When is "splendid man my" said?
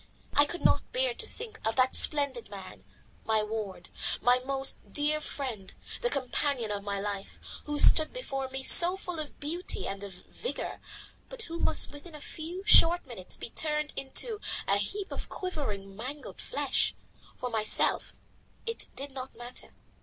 1.95-3.43